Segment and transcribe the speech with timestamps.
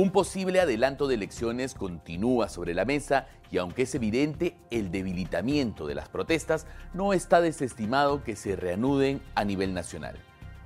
[0.00, 5.86] Un posible adelanto de elecciones continúa sobre la mesa y aunque es evidente el debilitamiento
[5.86, 10.16] de las protestas, no está desestimado que se reanuden a nivel nacional.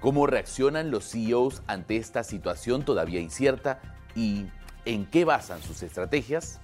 [0.00, 3.82] ¿Cómo reaccionan los CEOs ante esta situación todavía incierta
[4.14, 4.46] y
[4.86, 6.58] en qué basan sus estrategias?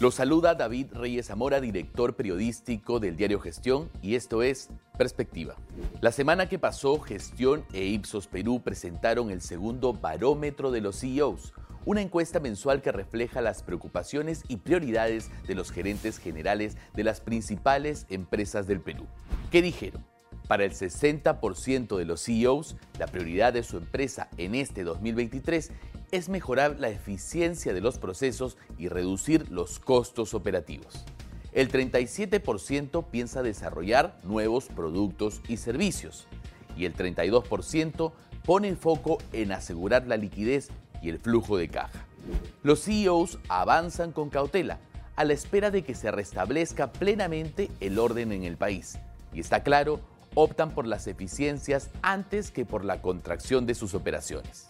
[0.00, 5.56] Lo saluda David Reyes Zamora, director periodístico del diario Gestión, y esto es Perspectiva.
[6.00, 11.52] La semana que pasó, Gestión e Ipsos Perú presentaron el segundo barómetro de los CEOs,
[11.84, 17.20] una encuesta mensual que refleja las preocupaciones y prioridades de los gerentes generales de las
[17.20, 19.04] principales empresas del Perú.
[19.50, 20.06] ¿Qué dijeron?
[20.46, 25.72] Para el 60% de los CEOs, la prioridad de su empresa en este 2023
[26.10, 31.04] es mejorar la eficiencia de los procesos y reducir los costos operativos.
[31.52, 36.26] El 37% piensa desarrollar nuevos productos y servicios
[36.76, 38.12] y el 32%
[38.44, 40.68] pone el foco en asegurar la liquidez
[41.02, 42.06] y el flujo de caja.
[42.62, 44.78] Los CEOs avanzan con cautela
[45.16, 48.98] a la espera de que se restablezca plenamente el orden en el país
[49.32, 50.00] y está claro,
[50.34, 54.68] optan por las eficiencias antes que por la contracción de sus operaciones.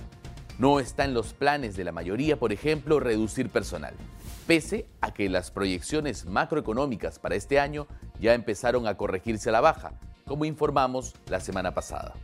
[0.59, 3.95] No está en los planes de la mayoría, por ejemplo, reducir personal,
[4.49, 7.87] pese a que las proyecciones macroeconómicas para este año
[8.19, 9.93] ya empezaron a corregirse a la baja,
[10.27, 12.15] como informamos la semana pasada.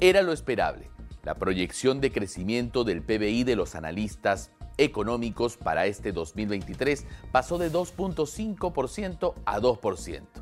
[0.00, 0.88] Era lo esperable.
[1.22, 7.70] La proyección de crecimiento del PBI de los analistas económicos para este 2023 pasó de
[7.70, 10.41] 2.5% a 2%.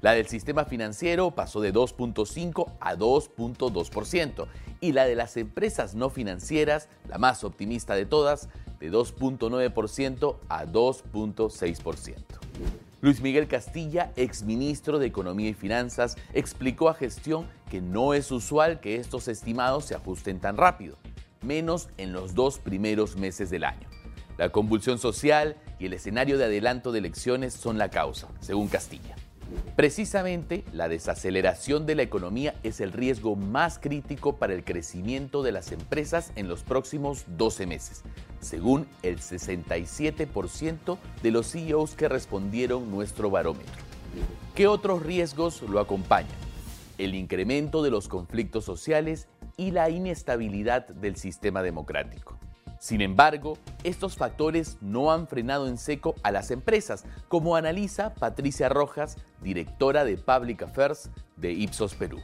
[0.00, 4.46] La del sistema financiero pasó de 2.5 a 2.2%
[4.80, 10.66] y la de las empresas no financieras, la más optimista de todas, de 2.9% a
[10.66, 12.14] 2.6%.
[13.00, 18.80] Luis Miguel Castilla, exministro de Economía y Finanzas, explicó a gestión que no es usual
[18.80, 20.96] que estos estimados se ajusten tan rápido,
[21.42, 23.88] menos en los dos primeros meses del año.
[24.36, 29.16] La convulsión social y el escenario de adelanto de elecciones son la causa, según Castilla.
[29.78, 35.52] Precisamente la desaceleración de la economía es el riesgo más crítico para el crecimiento de
[35.52, 38.02] las empresas en los próximos 12 meses,
[38.40, 43.84] según el 67% de los CEOs que respondieron nuestro barómetro.
[44.56, 46.26] ¿Qué otros riesgos lo acompañan?
[46.98, 52.36] El incremento de los conflictos sociales y la inestabilidad del sistema democrático.
[52.78, 58.68] Sin embargo, estos factores no han frenado en seco a las empresas, como analiza Patricia
[58.68, 62.18] Rojas, directora de Public Affairs de Ipsos Perú.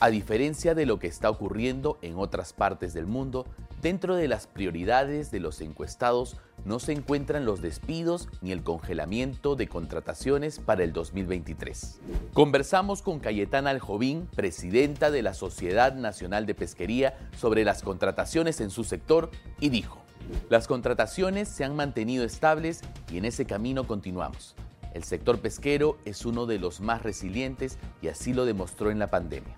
[0.00, 3.46] A diferencia de lo que está ocurriendo en otras partes del mundo,
[3.80, 9.56] dentro de las prioridades de los encuestados no se encuentran los despidos ni el congelamiento
[9.56, 12.00] de contrataciones para el 2023.
[12.32, 18.70] Conversamos con Cayetana Aljovín, presidenta de la Sociedad Nacional de Pesquería, sobre las contrataciones en
[18.70, 19.30] su sector
[19.60, 20.00] y dijo,
[20.48, 22.80] las contrataciones se han mantenido estables
[23.12, 24.54] y en ese camino continuamos.
[24.94, 29.10] El sector pesquero es uno de los más resilientes y así lo demostró en la
[29.10, 29.56] pandemia.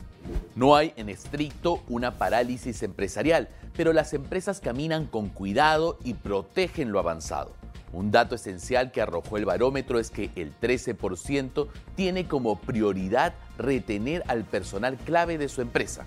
[0.54, 6.92] No hay en estricto una parálisis empresarial, pero las empresas caminan con cuidado y protegen
[6.92, 7.53] lo avanzado.
[7.92, 14.22] Un dato esencial que arrojó el barómetro es que el 13% tiene como prioridad retener
[14.26, 16.04] al personal clave de su empresa.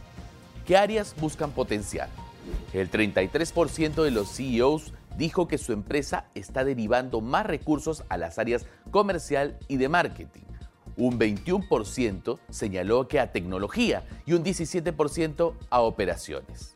[0.68, 2.10] ¿Qué áreas buscan potenciar?
[2.74, 8.40] El 33% de los CEOs dijo que su empresa está derivando más recursos a las
[8.40, 10.49] áreas comercial y de marketing.
[11.00, 16.76] Un 21% señaló que a tecnología y un 17% a operaciones.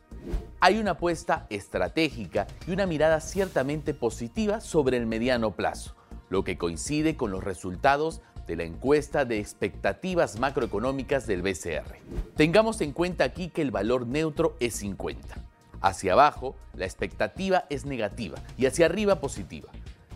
[0.60, 5.94] Hay una apuesta estratégica y una mirada ciertamente positiva sobre el mediano plazo,
[6.30, 11.98] lo que coincide con los resultados de la encuesta de expectativas macroeconómicas del BCR.
[12.34, 15.36] Tengamos en cuenta aquí que el valor neutro es 50.
[15.82, 19.68] Hacia abajo, la expectativa es negativa y hacia arriba positiva.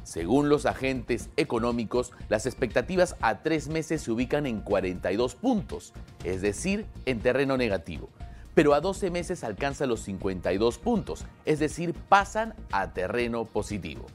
[0.09, 5.93] Según los agentes económicos, las expectativas a tres meses se ubican en 42 puntos,
[6.25, 8.09] es decir, en terreno negativo.
[8.55, 14.07] Pero a 12 meses alcanzan los 52 puntos, es decir, pasan a terreno positivo.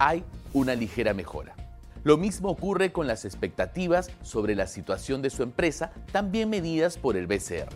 [0.00, 1.54] Hay una ligera mejora.
[2.02, 7.16] Lo mismo ocurre con las expectativas sobre la situación de su empresa, también medidas por
[7.16, 7.68] el BCR.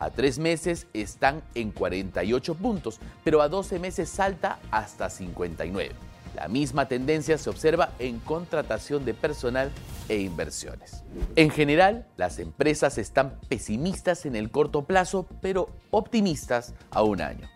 [0.00, 5.94] A tres meses están en 48 puntos, pero a 12 meses salta hasta 59.
[6.34, 9.70] La misma tendencia se observa en contratación de personal
[10.08, 11.04] e inversiones.
[11.36, 17.48] En general, las empresas están pesimistas en el corto plazo, pero optimistas a un año.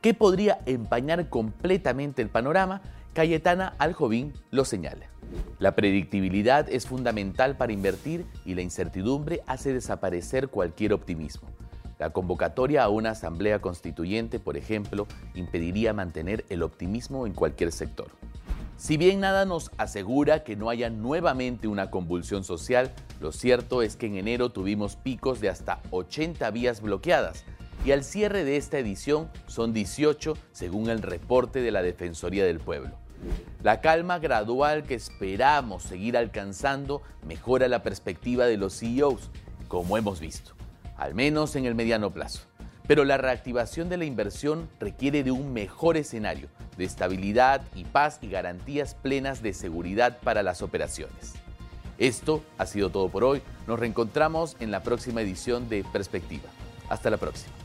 [0.00, 2.82] ¿Qué podría empañar completamente el panorama?
[3.14, 5.08] Cayetana Aljovín lo señala.
[5.58, 11.48] La predictibilidad es fundamental para invertir y la incertidumbre hace desaparecer cualquier optimismo.
[11.98, 18.08] La convocatoria a una asamblea constituyente, por ejemplo, impediría mantener el optimismo en cualquier sector.
[18.76, 23.96] Si bien nada nos asegura que no haya nuevamente una convulsión social, lo cierto es
[23.96, 27.44] que en enero tuvimos picos de hasta 80 vías bloqueadas
[27.86, 32.58] y al cierre de esta edición son 18 según el reporte de la Defensoría del
[32.58, 32.90] Pueblo.
[33.62, 39.30] La calma gradual que esperamos seguir alcanzando mejora la perspectiva de los CEOs,
[39.68, 40.55] como hemos visto,
[40.96, 42.40] al menos en el mediano plazo.
[42.86, 48.18] Pero la reactivación de la inversión requiere de un mejor escenario, de estabilidad y paz
[48.22, 51.34] y garantías plenas de seguridad para las operaciones.
[51.98, 53.42] Esto ha sido todo por hoy.
[53.66, 56.48] Nos reencontramos en la próxima edición de Perspectiva.
[56.88, 57.55] Hasta la próxima.